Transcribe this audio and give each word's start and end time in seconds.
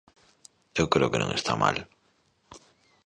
Eu 0.79 0.85
creo 0.93 1.11
que 1.11 1.21
non 1.21 1.31
está 1.33 1.53
mal. 1.63 1.77